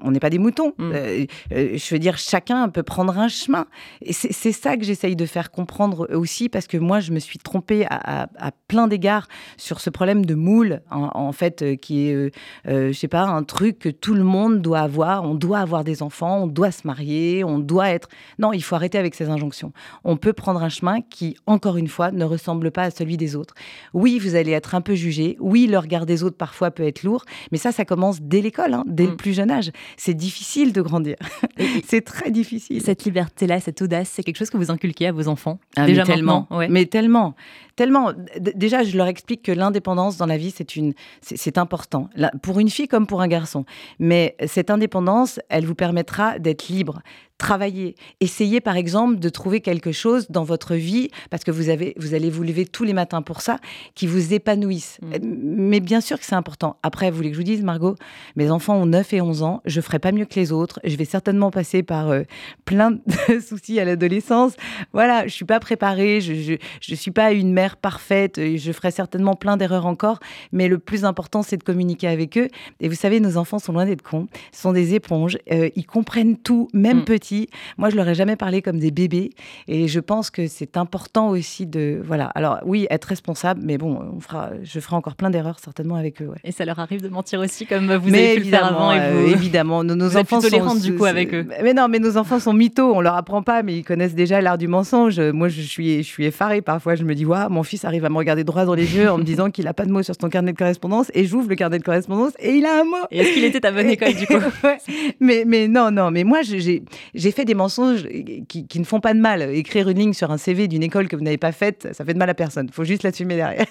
[0.04, 0.74] on n'est pas des moutons.
[0.78, 0.92] Mm.
[0.94, 3.68] Euh, euh, je veux dire, chacun peut prendre un chemin.
[4.02, 7.38] Et c'est ça que j'essaye de faire comprendre aussi, parce que moi, je me suis
[7.38, 8.28] trompée à,
[8.68, 12.32] plein d'égards sur ce problème de moule, en, fait, qui est,
[12.66, 15.24] je sais pas, un truc que tout le monde doit avoir.
[15.24, 18.10] On doit avoir des enfants, on doit se marier, on doit être.
[18.40, 19.74] Non, il faut arrêter avec ces injonctions.
[20.04, 23.18] On peut prendre un chemin qui qui, encore une fois, ne ressemble pas à celui
[23.18, 23.54] des autres.
[23.94, 25.36] Oui, vous allez être un peu jugé.
[25.42, 27.26] Oui, le regard des autres parfois peut être lourd.
[27.52, 29.18] Mais ça, ça commence dès l'école, hein, dès le mm.
[29.18, 29.72] plus jeune âge.
[29.98, 31.18] C'est difficile de grandir.
[31.86, 32.82] c'est très difficile.
[32.82, 36.06] Cette liberté-là, cette audace, c'est quelque chose que vous inculquez à vos enfants ah, Déjà
[36.06, 36.48] mais tellement.
[36.70, 37.36] Mais tellement.
[37.76, 38.14] Tellement.
[38.56, 42.10] Déjà, je leur explique que l'indépendance dans la vie, c'est une, c'est important.
[42.42, 43.66] Pour une fille comme pour un garçon.
[44.00, 47.02] Mais cette indépendance, elle vous permettra d'être libre,
[47.40, 47.96] travailler.
[48.20, 52.14] Essayez par exemple de trouver quelque chose dans votre vie, parce que vous, avez, vous
[52.14, 53.58] allez vous lever tous les matins pour ça,
[53.96, 55.00] qui vous épanouisse.
[55.02, 55.16] Mm.
[55.24, 56.78] Mais bien sûr que c'est important.
[56.84, 57.96] Après, vous voulez que je vous dise, Margot,
[58.36, 60.96] mes enfants ont 9 et 11 ans, je ferai pas mieux que les autres, je
[60.98, 62.24] vais certainement passer par euh,
[62.66, 64.54] plein de soucis à l'adolescence.
[64.92, 68.92] Voilà, je suis pas préparée, je, je, je, suis pas une mère parfaite, je ferai
[68.92, 70.20] certainement plein d'erreurs encore,
[70.52, 72.50] mais le plus important, c'est de communiquer avec eux.
[72.82, 75.86] Et vous savez, nos enfants sont loin d'être cons, ce sont des éponges, euh, ils
[75.86, 77.06] comprennent tout, même mm.
[77.06, 77.29] petit
[77.78, 79.32] moi, je leur ai jamais parlé comme des bébés.
[79.68, 82.02] Et je pense que c'est important aussi de.
[82.04, 82.26] Voilà.
[82.36, 86.22] Alors, oui, être responsable, mais bon, on fera, je ferai encore plein d'erreurs certainement avec
[86.22, 86.32] eux.
[86.44, 88.92] Et ça leur arrive de mentir aussi, comme vous avez pu le faire avant.
[88.92, 89.32] Et vous...
[89.32, 90.76] évidemment, nos, vous enfants sont.
[90.76, 91.48] du coup avec eux.
[91.64, 92.94] Mais non, mais nos enfants sont mythos.
[92.96, 95.20] On leur apprend pas, mais ils connaissent déjà l'art du mensonge.
[95.20, 96.96] Moi, je suis, je suis effarée parfois.
[96.96, 99.18] Je me dis, waouh, mon fils arrive à me regarder droit dans les yeux en
[99.18, 101.12] me disant qu'il a pas de mots sur son carnet de correspondance.
[101.14, 102.98] Et j'ouvre le carnet de correspondance et il a un mot.
[103.12, 104.34] Et est-ce qu'il était à bonne école du coup
[105.20, 106.12] Mais, mais non, non.
[106.12, 106.84] Mais moi, j'ai
[107.20, 108.08] fait des mensonges
[108.48, 109.42] qui, ne font pas de mal.
[109.54, 112.14] Écrire une ligne sur un CV d'une école que vous n'avez pas faite, ça fait
[112.14, 112.68] de mal à personne.
[112.68, 113.66] Il faut juste l'assumer derrière.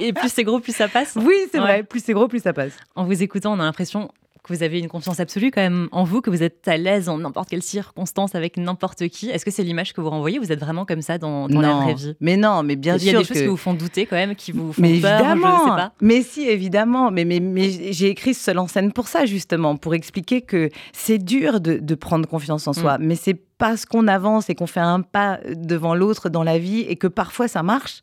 [0.00, 1.82] Et plus c'est gros, plus ça passe Oui, c'est vrai.
[1.82, 2.76] Plus c'est gros, plus ça passe.
[2.94, 4.10] En vous écoutant, on a l'impression
[4.46, 7.08] que vous avez une confiance absolue quand même en vous, que vous êtes à l'aise
[7.08, 9.28] en n'importe quelle circonstance avec n'importe qui.
[9.30, 11.74] Est-ce que c'est l'image que vous renvoyez Vous êtes vraiment comme ça dans, dans la
[11.74, 12.14] vraie vie?
[12.20, 13.08] Mais non, mais bien sûr.
[13.08, 15.00] Il y a des choses qui vous font douter quand même, qui vous font mais
[15.00, 15.58] peur, évidemment.
[15.58, 15.92] je sais pas.
[16.00, 17.10] Mais si, évidemment.
[17.10, 20.70] Mais, mais, mais j'ai écrit ce seul en scène pour ça, justement, pour expliquer que
[20.92, 23.04] c'est dur de, de, prendre confiance en soi, mm.
[23.04, 26.80] mais c'est parce qu'on avance et qu'on fait un pas devant l'autre dans la vie
[26.80, 28.00] et que parfois ça marche,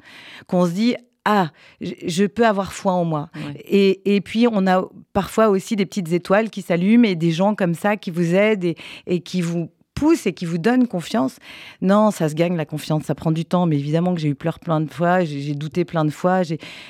[0.47, 3.29] qu'on se dit ah, je peux avoir foi en moi.
[3.63, 7.55] Et, et, puis, on a parfois aussi des petites étoiles qui s'allument et des gens
[7.55, 8.75] comme ça qui vous aident et,
[9.07, 11.37] et qui vous poussent et qui vous donnent confiance.
[11.81, 14.35] Non, ça se gagne la confiance, ça prend du temps, mais évidemment que j'ai eu
[14.35, 16.41] peur plein de fois, j'ai douté plein de fois,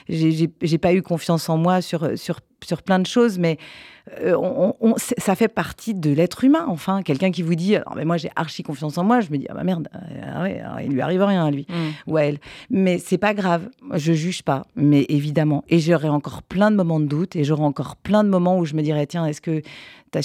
[0.10, 3.58] j'ai pas eu confiance en moi sur, sur, sur plein de choses, mais
[4.22, 7.02] euh, on, ça fait partie de l'être humain, enfin.
[7.04, 9.54] Quelqu'un qui vous dit, mais moi j'ai archi confiance en moi, je me dis, ah
[9.54, 12.12] bah merde, euh, ouais, il lui arrive rien à lui mm.
[12.12, 12.40] ou à elle.
[12.70, 15.64] Mais c'est pas grave, je juge pas, mais évidemment.
[15.70, 18.66] Et j'aurai encore plein de moments de doute et j'aurai encore plein de moments où
[18.66, 19.62] je me dirais, tiens, est-ce que
[20.12, 20.22] tu as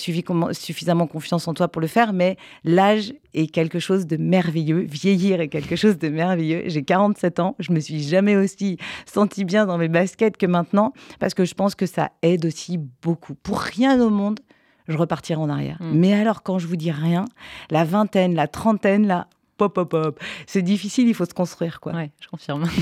[0.52, 2.12] suffisamment confiance en toi pour le faire?
[2.12, 6.64] Mais l'âge est quelque chose de merveilleux, vieillir est quelque chose de merveilleux.
[6.66, 10.92] J'ai 47 ans, je me suis jamais aussi senti bien dans mes baskets que maintenant,
[11.20, 13.34] parce que je pense que ça aide aussi beaucoup.
[13.34, 14.40] Pour rien au monde,
[14.88, 15.76] je repartirai en arrière.
[15.80, 15.92] Hmm.
[15.94, 17.26] Mais alors, quand je vous dis rien,
[17.70, 20.20] la vingtaine, la trentaine, là, pop, pop, pop.
[20.46, 21.92] C'est difficile, il faut se construire, quoi.
[21.92, 22.64] Ouais, je confirme.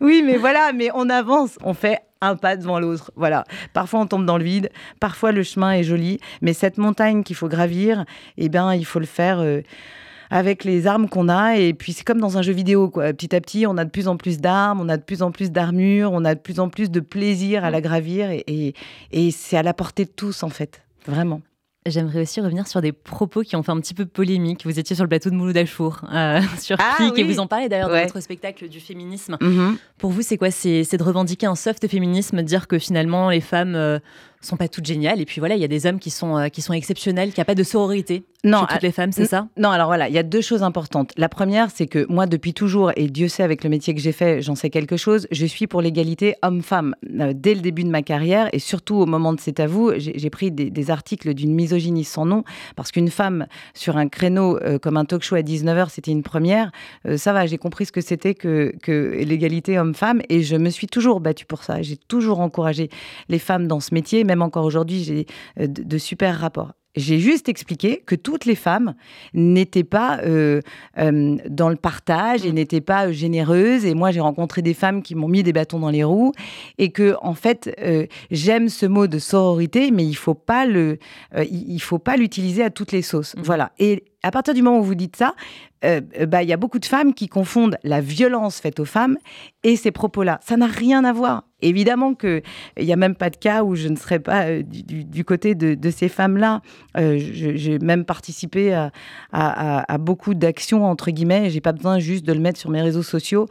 [0.00, 3.10] Oui, mais voilà, mais on avance, on fait un pas devant l'autre.
[3.16, 3.44] Voilà.
[3.72, 4.70] Parfois, on tombe dans le vide.
[5.00, 6.20] Parfois, le chemin est joli.
[6.42, 8.04] Mais cette montagne qu'il faut gravir,
[8.36, 9.40] eh bien, il faut le faire.
[9.40, 9.62] Euh,
[10.30, 11.56] avec les armes qu'on a.
[11.56, 13.12] Et puis, c'est comme dans un jeu vidéo, quoi.
[13.12, 15.30] Petit à petit, on a de plus en plus d'armes, on a de plus en
[15.30, 18.30] plus d'armures, on a de plus en plus de plaisir à la gravir.
[18.30, 18.74] Et,
[19.12, 20.82] et, c'est à la portée de tous, en fait.
[21.06, 21.40] Vraiment.
[21.86, 24.64] J'aimerais aussi revenir sur des propos qui ont fait un petit peu polémique.
[24.64, 27.68] Vous étiez sur le plateau de Mouloud Achour euh, sur ah, et vous en parlez
[27.68, 29.38] d'ailleurs dans votre spectacle du féminisme.
[29.40, 29.76] Mm-hmm.
[29.96, 30.50] Pour vous, c'est quoi?
[30.50, 33.98] C'est de revendiquer un soft féminisme, de dire que finalement les femmes euh,
[34.40, 36.48] sont pas toutes géniales et puis voilà, il y a des hommes qui sont, euh,
[36.48, 39.48] qui sont exceptionnels, qui a pas de sororité non, toutes les femmes, c'est ça?
[39.56, 41.12] Non, alors voilà, il y a deux choses importantes.
[41.16, 44.12] La première, c'est que moi, depuis toujours, et Dieu sait avec le métier que j'ai
[44.12, 46.94] fait, j'en sais quelque chose, je suis pour l'égalité homme-femme.
[47.18, 49.92] Euh, dès le début de ma carrière, et surtout au moment de C'est à vous,
[49.96, 52.44] j'ai pris des, articles d'une misogynie sans nom,
[52.76, 56.22] parce qu'une femme sur un créneau euh, comme un talk show à 19h, c'était une
[56.22, 56.70] première.
[57.16, 60.86] Ça va, j'ai compris ce que c'était que, que l'égalité homme-femme, et je me suis
[60.86, 61.82] toujours battue pour ça.
[61.82, 62.88] J'ai toujours encouragé
[63.28, 66.72] les femmes dans ce métier, même encore aujourd'hui, j'ai de super rapports.
[66.98, 68.94] J'ai juste expliqué que toutes les femmes
[69.32, 70.60] n'étaient pas euh,
[70.98, 72.54] euh, dans le partage et mm.
[72.54, 73.84] n'étaient pas généreuses.
[73.84, 76.32] Et moi, j'ai rencontré des femmes qui m'ont mis des bâtons dans les roues.
[76.78, 80.98] Et que, en fait, euh, j'aime ce mot de sororité, mais il faut pas le,
[81.50, 83.36] il faut pas l'utiliser à toutes les sauces.
[83.36, 83.42] Mm.
[83.42, 83.72] Voilà.
[83.78, 85.34] Et à partir du moment où vous dites ça,
[85.84, 88.84] euh, euh, bah, il y a beaucoup de femmes qui confondent la violence faite aux
[88.84, 89.16] femmes
[89.62, 90.40] et ces propos-là.
[90.42, 91.44] Ça n'a rien à voir.
[91.60, 92.42] Évidemment qu'il
[92.78, 95.90] n'y a même pas de cas où je ne serais pas euh, du, côté de,
[95.90, 96.62] ces femmes-là.
[96.96, 98.90] J'ai même participé à,
[99.32, 103.02] à beaucoup d'actions, entre guillemets, j'ai pas besoin juste de le mettre sur mes réseaux
[103.02, 103.46] sociaux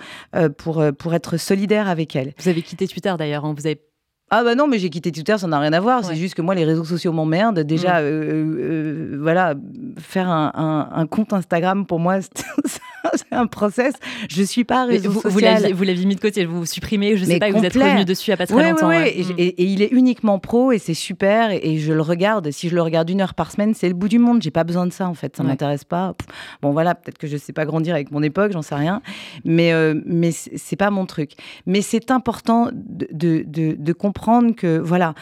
[0.58, 2.34] pour, pour être solidaire avec elles.
[2.40, 3.54] Vous avez quitté Twitter d'ailleurs, hein.
[3.58, 3.82] vous avez
[4.30, 6.04] ah bah non, mais j'ai quitté Twitter, ça n'a rien à voir.
[6.04, 7.62] C'est juste que moi, les réseaux sociaux m'emmerdent.
[7.62, 8.04] Déjà, mm.
[8.04, 9.56] euh, euh, voilà,
[10.00, 12.20] faire un, compte Instagram, pour moi,
[13.14, 13.94] c'est un process.
[14.30, 15.72] Je suis pas réseau vous, social.
[15.74, 18.32] Vous l'avez mis de côté, vous, vous supprimez, je sais pas, vous êtes revenu dessus
[18.32, 18.90] a pas très longtemps.
[18.90, 19.36] Oui, oui, mm.
[19.38, 21.52] et, il est uniquement pro et c'est super.
[21.52, 22.50] Et, je le regarde.
[22.52, 24.42] Si je le regarde une heure par semaine, c'est le bout du monde.
[24.42, 25.38] J'ai pas besoin de ça, en fait.
[25.38, 26.16] Ça m'intéresse pas.
[26.62, 29.02] Bon, voilà, peut-être que je sais pas grandir avec mon époque, j'en sais rien.
[29.46, 31.34] Mais, euh, mais c'est pas mon truc.
[31.66, 35.14] Mais c'est important de, de, de, de comprendre comprendre que, voilà,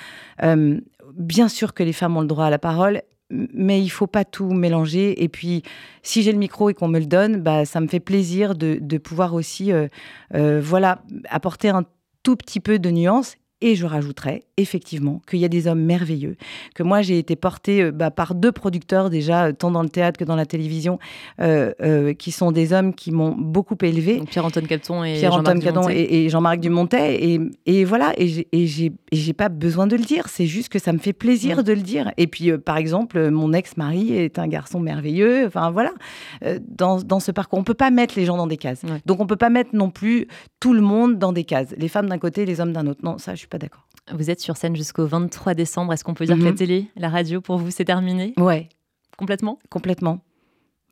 [0.44, 0.80] euh,
[1.18, 4.26] bien sûr que les femmes ont le droit à la parole, mais il faut pas
[4.26, 5.24] tout mélanger.
[5.24, 5.64] Et puis,
[6.04, 8.98] si j'ai le micro et qu'on me le donne, bah, ça me fait plaisir de,
[8.98, 9.88] pouvoir aussi, euh,
[10.34, 11.86] euh, voilà, apporter un
[12.24, 16.38] tout petit peu de nuance et je rajouterais effectivement qu'il y a des hommes merveilleux,
[16.76, 19.90] que moi j'ai été portée euh, bah, par deux producteurs déjà, euh, tant dans le
[19.90, 21.00] théâtre que dans la télévision,
[21.42, 24.22] euh, qui sont des hommes qui m'ont beaucoup élevée.
[24.30, 26.14] Pierre-Antoine Capton et Jean-Marc Dumontet.
[26.14, 27.16] Et, Jean-Marc Dumontet.
[27.16, 31.00] Et, et, voilà, et j'ai pas besoin de le dire, c'est juste que ça me
[31.00, 32.12] fait plaisir de le dire.
[32.18, 35.48] Et puis par exemple, mon ex-mari est un garçon merveilleux.
[35.48, 35.92] Enfin voilà,
[36.68, 38.84] dans, dans, ce parcours, on peut pas mettre les gens dans des cases.
[39.08, 40.28] Donc on peut pas mettre non plus
[40.60, 41.74] tout le monde dans des cases.
[41.78, 43.02] Les femmes d'un côté, les hommes d'un autre.
[43.04, 43.88] Non, ça je suis pas d'accord.
[44.14, 45.94] Vous êtes sur scène jusqu'au 23 décembre.
[45.94, 46.58] Est-ce qu'on peut dire que la mhm.
[46.58, 48.34] télé, la radio, pour vous, c'est terminé?
[48.38, 48.70] Ouais.
[49.18, 49.60] Complètement?
[49.70, 50.22] Complètement.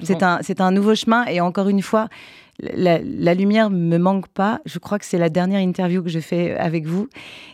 [0.01, 2.09] C'est un, un nouveau chemin et encore une fois,
[2.59, 4.61] la, la, lumière me manque pas.
[4.65, 7.07] Je crois que c'est la dernière interview que je fais avec vous.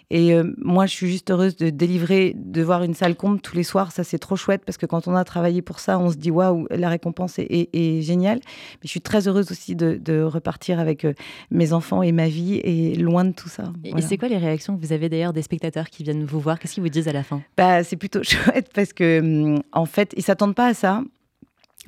[0.09, 3.55] Et euh, moi, je suis juste heureuse de délivrer, de voir une salle comble tous
[3.55, 3.91] les soirs.
[3.91, 6.31] Ça, c'est trop chouette parce que quand on a travaillé pour ça, on se dit
[6.31, 8.39] waouh, la récompense est, géniale.
[8.43, 11.13] Mais je suis très heureuse aussi de, repartir avec euh,
[11.49, 13.71] mes enfants et ma vie et loin de tout ça.
[13.83, 16.59] Et, c'est quoi les réactions que vous avez d'ailleurs des spectateurs qui viennent vous voir?
[16.59, 17.41] Qu'est-ce qu'ils vous disent à la fin?
[17.55, 21.03] Bah, C'est plutôt chouette parce que, hum, en fait, ils s'attendent pas à ça.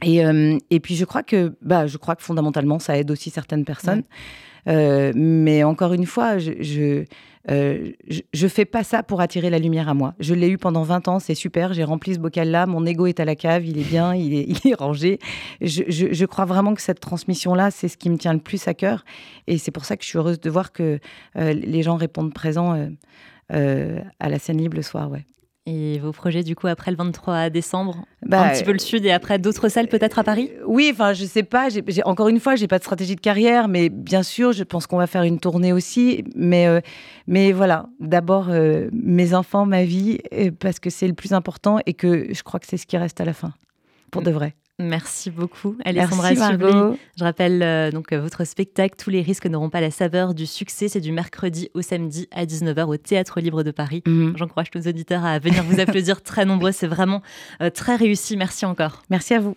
[0.03, 3.29] Et, euh, et, puis je crois que, bah, je crois que fondamentalement, ça aide aussi
[3.29, 4.03] certaines personnes.
[4.67, 7.05] Euh, mais encore une fois, je, je,
[7.49, 7.91] euh,
[8.33, 10.13] je, fais pas ça pour attirer la lumière à moi.
[10.19, 11.73] Je l'ai eu pendant 20 ans, c'est super.
[11.73, 12.65] J'ai rempli ce bocal-là.
[12.65, 15.19] Mon ego est à la cave, il est bien, il est, il est rangé.
[15.61, 18.73] Je, je, crois vraiment que cette transmission-là, c'est ce qui me tient le plus à
[18.73, 19.03] cœur.
[19.47, 20.99] Et c'est pour ça que je suis heureuse de voir que
[21.35, 22.89] les gens répondent présents
[23.49, 25.09] à la scène libre le soir.
[25.11, 25.25] Ouais.
[25.67, 29.05] Et vos projets, du coup, après le 23 décembre bah, Un petit peu le sud
[29.05, 31.67] et après d'autres salles peut-être à Paris Oui, enfin, je sais pas.
[32.05, 34.97] encore une fois, j'ai pas de stratégie de carrière, mais bien sûr, je pense qu'on
[34.97, 36.23] va faire une tournée aussi.
[36.35, 36.81] Mais, euh,
[37.27, 40.17] mais voilà, d'abord, euh, mes enfants, ma vie,
[40.59, 43.21] parce que c'est le plus important et que je crois que c'est ce qui reste
[43.21, 43.53] à la fin,
[44.09, 44.55] pour de vrai.
[44.81, 49.69] Merci beaucoup, Alessandra Merci, Je rappelle euh, donc euh, votre spectacle Tous les risques n'auront
[49.69, 50.87] pas la saveur du succès.
[50.87, 54.03] C'est du mercredi au samedi à 19h au Théâtre Libre de Paris.
[54.05, 54.33] Mhm.
[54.37, 56.71] J'encourage tous nos auditeurs à venir vous applaudir très nombreux.
[56.71, 57.21] C'est vraiment
[57.61, 58.37] euh, très réussi.
[58.37, 59.03] Merci encore.
[59.09, 59.55] Merci à vous.